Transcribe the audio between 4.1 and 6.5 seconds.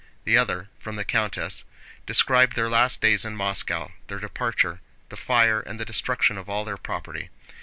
departure, the fire, and the destruction of